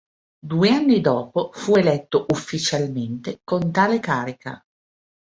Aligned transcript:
Due 0.39 0.67
anni 0.69 0.99
dopo 0.99 1.51
fu 1.53 1.75
eletto 1.75 2.25
ufficialmente 2.29 3.41
con 3.43 3.71
tale 3.71 3.99
carica. 3.99 4.59